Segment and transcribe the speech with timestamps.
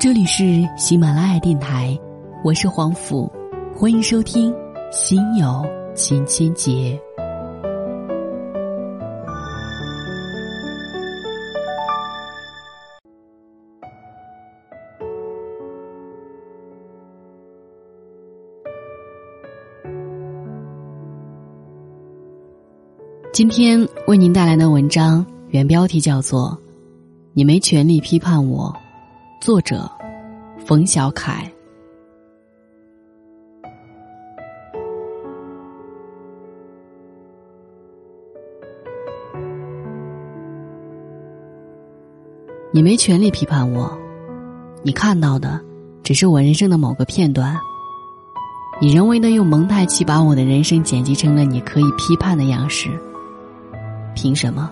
[0.00, 1.94] 这里是喜马拉雅电台，
[2.42, 3.30] 我是黄甫，
[3.76, 4.50] 欢迎收听
[4.90, 5.62] 《心有
[5.94, 6.98] 千千结》。
[23.34, 26.58] 今天为您带来的文章原标题叫做
[27.34, 28.74] 《你没权利批判我》，
[29.40, 29.90] 作者
[30.66, 31.50] 冯小凯。
[42.70, 43.98] 你没权利批判我，
[44.82, 45.58] 你看到的
[46.02, 47.56] 只是我人生的某个片段。
[48.78, 52.90] 你人为的用蒙太奇把我的人生剪辑成了你可以批判的样式。
[54.14, 54.70] 凭什么？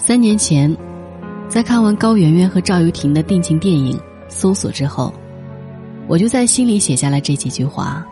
[0.00, 0.76] 三年前，
[1.48, 3.96] 在看完高圆圆和赵又廷的定情电影
[4.28, 5.12] 《搜索》之后，
[6.06, 8.06] 我就在心里写下了这几句话。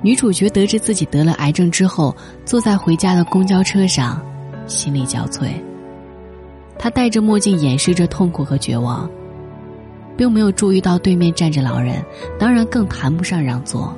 [0.00, 4.20] 女主角得知自己得了癌症之后，坐在回家的公交车上，
[4.66, 5.50] 心力交瘁。
[6.78, 9.08] 她戴着墨镜掩饰着痛苦和绝望，
[10.16, 12.02] 并没有注意到对面站着老人，
[12.38, 13.96] 当然更谈不上让座。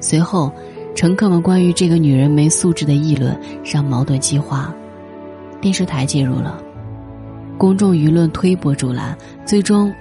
[0.00, 0.52] 随后。
[0.94, 4.74] 乘客们关于这个女人没素质的议论让矛盾激化，
[5.60, 6.60] 电视台介入了，
[7.58, 9.14] 公众舆论推波助澜，
[9.44, 9.92] 最终，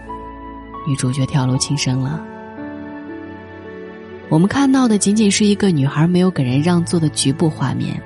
[0.88, 2.24] 女主角跳楼轻生了。
[4.30, 8.02] 我们看到的仅仅是一个女孩没有给人让座的局部画面，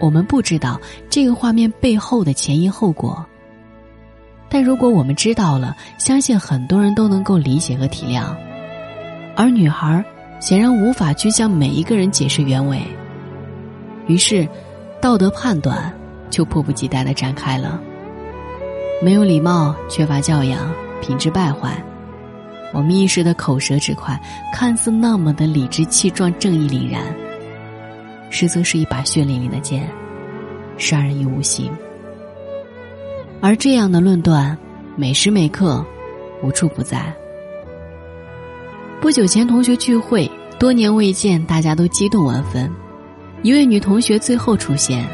[0.00, 3.24] 我们不知道这个画面背后的前因后果。
[4.48, 8.34] 但如果我们知道了，相信很多人都能够理解和体谅，
[9.36, 10.04] 而女孩。
[10.40, 12.78] 显然无法去向每一个人解释原委，
[14.06, 14.46] 于是，
[15.00, 15.90] 道德判断
[16.28, 17.80] 就迫不及待的展开了。
[19.02, 21.82] 没有礼貌，缺乏教养，品质败坏。
[22.72, 24.18] 我们一时的口舌之快，
[24.52, 27.02] 看似那么的理直气壮、正义凛然，
[28.30, 29.88] 实则是一把血淋淋的剑，
[30.76, 31.70] 杀人于无形。
[33.40, 34.56] 而这样的论断，
[34.96, 35.84] 每时每刻，
[36.42, 37.12] 无处不在。
[39.00, 42.70] 不久前同学聚会，多年未见，大家都激动万分。
[43.42, 45.06] 一位女同学最后出现，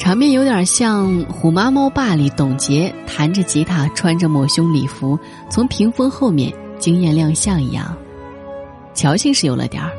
[0.00, 5.16] 场面有点像《虎妈猫爸》里董洁弹着吉他，穿着抹胸礼服
[5.50, 7.94] 从屏风后面惊艳亮相一样。
[8.94, 9.92] 矫情是有了点儿，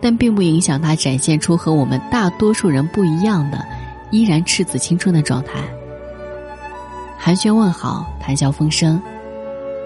[0.00, 3.66] 但并不影响他展现出和我们大多数人不一样的，
[4.12, 5.60] 依然赤子青春的状态。
[7.18, 9.02] 寒暄问好，谈笑风生。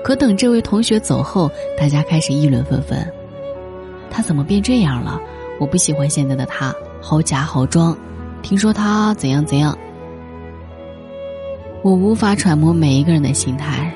[0.05, 1.51] 可等这位同学走后，
[1.81, 3.11] 大家开始议论纷纷。
[4.11, 5.19] 他怎么变这样了？
[5.59, 7.97] 我不喜欢现在的他，好假好装。
[8.47, 9.77] 听说他怎样怎样。
[11.83, 13.93] 我无法揣摩每一个人的心态，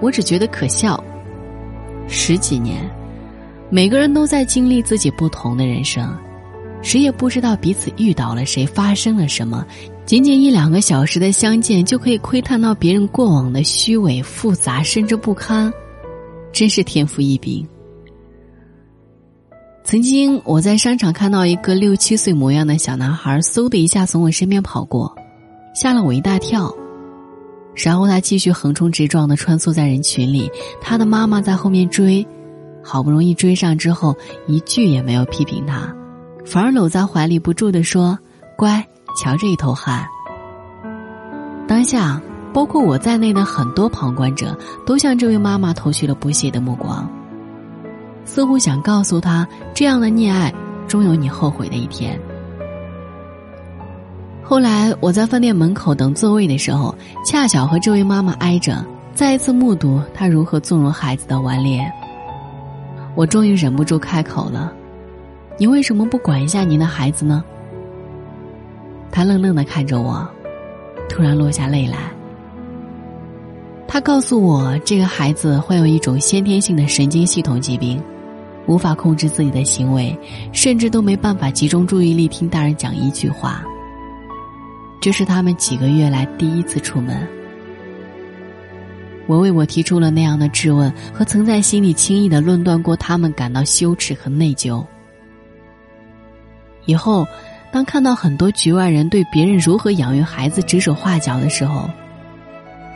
[0.00, 1.02] 我只觉得可笑。
[2.08, 2.84] 十几年，
[3.70, 6.12] 每个人都在经历自己不同的人生。
[6.82, 9.64] 谁也不知道彼此遇到了谁，发生了什么。
[10.04, 15.72] 仅仅一两个小时的相见，就可以窥探到别人过往的虚伪、复杂，甚至不堪，
[16.50, 17.64] 真是天赋异禀。
[19.84, 25.14] 曾经我在商场看到一个六七岁模样的小男孩，嗖的一下从我身边跑过，
[25.74, 26.74] 吓了我一大跳。
[27.74, 30.50] 然后他继续横冲直撞的穿梭在人群里，
[30.80, 32.26] 他的妈妈在后面追，
[32.82, 35.94] 好不容易追上之后，一句也没有批评他。
[36.46, 38.18] 反而搂在怀里不住的说
[38.56, 38.82] ：“乖，
[39.20, 40.06] 瞧这一头汗。”
[41.68, 42.22] 当下，
[42.54, 47.06] 包括我在内的很多旁观者都向这位妈妈投去了不屑的目光，
[48.24, 50.52] 似乎想告诉他：这样的溺爱
[50.86, 52.18] 终有你后悔的一天。
[54.42, 61.90] 后来，我在饭店门口等座位的时候，恰巧和这位妈妈挨着，再一次目睹她如何纵容孩子的顽劣。
[63.14, 64.72] 我终于忍不住开口了。
[65.56, 67.42] 你为什么不管一下您的孩子呢？
[69.10, 70.28] 他愣愣的看着我，
[71.08, 71.98] 突然落下泪来。
[73.86, 78.02] 他告诉我，这个孩子患有一种先天性的神经系统疾病，
[78.66, 80.16] 无法控制自己的行为，
[80.52, 83.62] 甚至都没办法集中注意力听大人讲一句话。
[85.00, 87.26] 这是他们几个月来第一次出门。
[89.26, 94.84] 我为我提出了那样的质问和曾在心里轻易的论断过他们感到羞耻和内疚。
[96.86, 97.26] 以后，
[97.72, 101.88] 当看到很多局外人对别人如何养育孩子指手画脚的时候，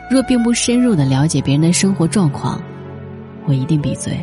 [0.09, 2.61] 若并不深入的了解别人的生活状况，
[3.45, 4.17] 我一定闭嘴。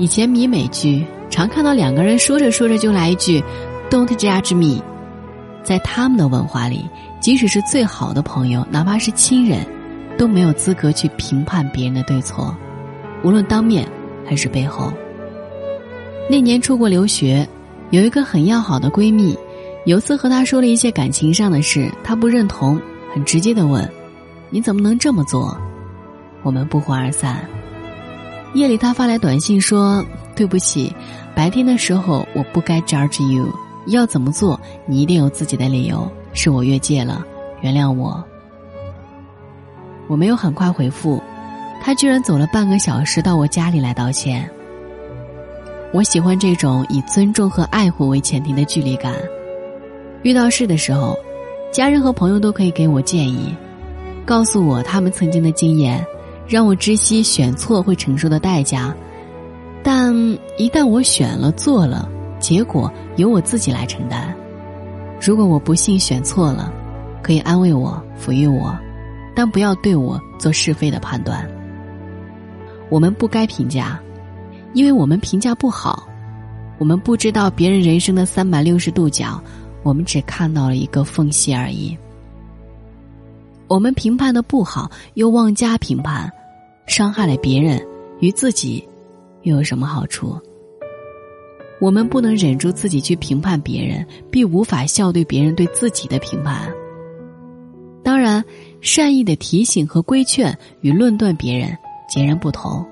[0.00, 3.44] 以前迷美剧，常看到两个人说着说着就来一句
[3.90, 4.82] “Don't judge me”，
[5.62, 6.88] 在他们的文化里，
[7.20, 9.60] 即使是最好的朋友，哪怕是亲人，
[10.16, 12.56] 都没有资格去评判别人的对错，
[13.22, 13.86] 无论当面
[14.26, 14.90] 还是背后。
[16.30, 17.46] 那年出国留学，
[17.90, 19.36] 有一个很要好的闺蜜，
[19.84, 22.80] 有次和她说了一些感情上的事，她不认同，
[23.12, 23.86] 很直接的问
[24.48, 25.54] ：“你怎么能这么做？”
[26.42, 27.46] 我们不欢而散。
[28.54, 30.04] 夜里，他发来短信说
[30.34, 30.92] ：“对不起，
[31.34, 33.48] 白天的时候我不该 judge you，
[33.86, 37.24] 要怎么做，你一定有自己的理由。”是我越界了，
[37.60, 38.22] 原谅我。
[40.06, 41.20] 我没有很快回复，
[41.82, 44.48] 他居然走了半个小时到我家里来道歉。
[45.92, 49.12] 我喜欢这种以尊重和爱护为前提的距离感。
[50.22, 51.18] 遇到事的时候，
[51.72, 53.52] 家人和朋友都可以给我建议，
[54.24, 56.04] 告诉我他们曾经的经验，
[56.50, 58.92] 让我知悉选错会承受的代价。
[59.84, 60.12] 但
[60.58, 62.08] 一旦我选了做了，
[62.40, 64.34] 结果由我自己来承担。
[65.22, 66.72] 如果我不幸选错了，
[67.22, 68.76] 可以安慰我、抚育我，
[69.32, 71.48] 但不要对我做是非的判断。
[72.88, 74.00] 我们不该评价，
[74.74, 76.08] 因为我们评价不好。
[76.78, 79.40] 我们不知道别人人生的三百六十度角，
[79.84, 81.96] 我们只看到了一个缝隙而已。
[83.68, 86.32] 我们评判的不好，又妄加评判，
[86.86, 87.80] 伤害了别人，
[88.20, 88.86] 与自己
[89.42, 90.36] 又有什么好处？
[91.80, 96.70] 我们不能忍住自己去评判别人，必无法笑对别人对自己的评判。
[98.02, 98.44] 当然，
[98.80, 101.76] 善意的提醒和规劝与论断别人
[102.08, 102.84] 截然不同。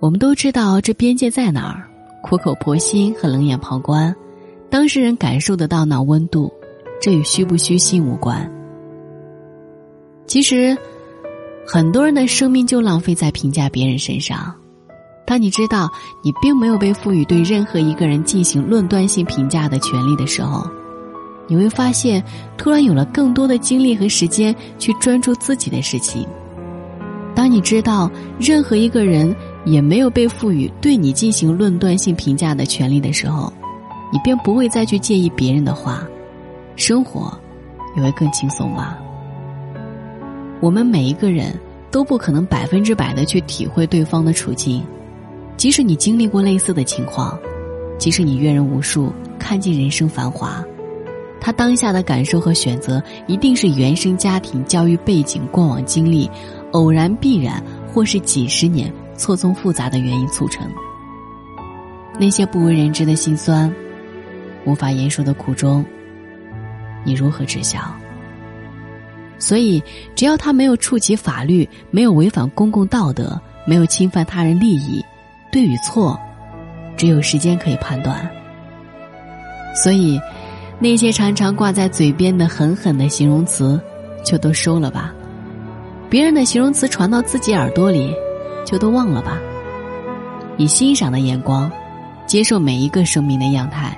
[0.00, 1.88] 我们都知道这边界在哪儿，
[2.22, 4.14] 苦口婆心和冷眼旁观，
[4.68, 6.52] 当事人感受得到那温度，
[7.00, 8.50] 这与虚不虚心无关。
[10.26, 10.76] 其实，
[11.66, 14.54] 很多人的生命就浪费在评价别人身上。
[15.26, 15.90] 当你知道
[16.22, 20.68] 你并没有被赋予对任何一个人进行论断性评价的权利的时候，
[21.46, 22.22] 你会发现
[22.58, 26.26] 突然有了更多的精力和时间去专注自己的事情。
[27.34, 29.34] 当你知道任何一个人
[29.64, 33.52] 也没有被赋予对你进行论断性评价的权利的时候，
[34.12, 36.06] 你便不会再去介意别人的话，
[36.76, 37.36] 生活
[37.96, 38.98] 也会更轻松吧。
[40.64, 41.54] 我们每一个人
[41.90, 44.82] 都不可能百分之百的去体会对方的处境。
[45.58, 47.38] 即使你经历过类似的情况，
[47.98, 50.64] 即使你阅人无数，看尽人生繁华，
[51.38, 56.30] 他当下的感受和选择，一定是原生家庭教育背景、过往经历、
[56.72, 60.66] 偶然必然，或是几十年错综复杂的原因促成。
[62.18, 63.70] 那些不为人知的辛酸，
[64.64, 65.84] 无法言说的苦衷，
[67.04, 67.80] 你如何知晓？
[69.38, 69.82] 所以，
[70.14, 75.04] 只要他没有触及法律，没有违反公共道德，没有侵犯他人利益。
[75.50, 76.18] 对与错，
[76.96, 78.28] 只有时间可以判断。
[79.74, 80.20] 所以，
[80.78, 83.80] 那些常常挂在嘴边的狠狠的形容词，
[84.24, 85.12] 就都收了吧；
[86.08, 88.14] 别人的形容词传到自己耳朵里，
[88.64, 89.38] 就都忘了吧。
[90.56, 91.70] 以欣赏的眼光，
[92.26, 93.96] 接受每一个生命的样态，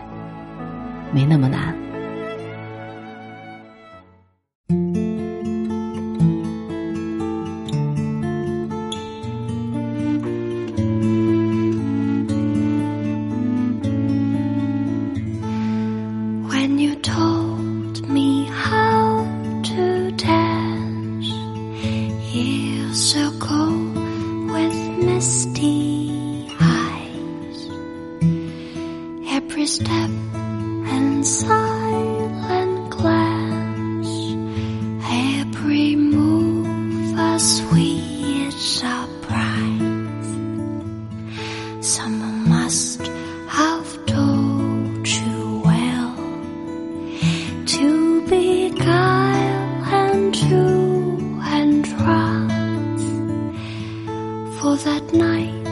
[1.13, 1.75] 没那么难。
[30.35, 34.13] And silent glance,
[35.11, 40.29] every move a sweet surprise.
[41.87, 43.01] Someone must
[43.49, 46.15] have told you well
[47.67, 53.07] to be guile and true and trust.
[54.61, 55.66] For that night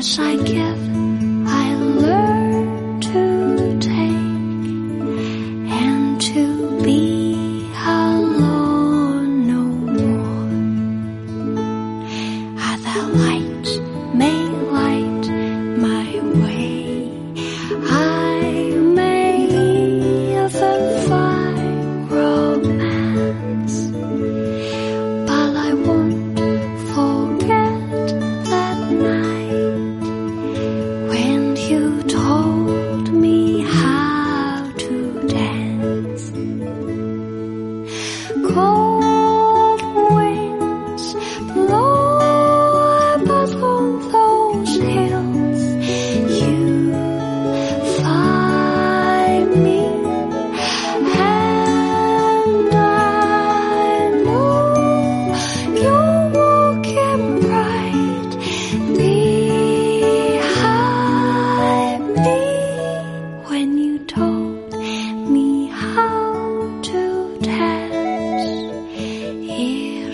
[0.00, 0.89] as I give,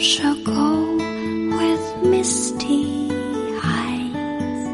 [0.06, 0.96] shall go
[1.58, 3.10] with misty
[3.60, 4.66] eyes.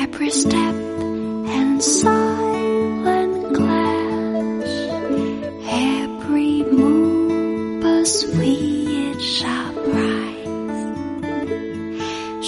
[0.00, 0.74] Every step
[1.56, 4.76] and silent clash,
[5.68, 10.86] every move but sweet shall rise.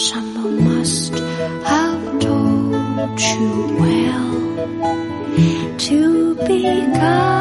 [0.08, 4.30] Someone must have told you well
[5.76, 7.37] to be true.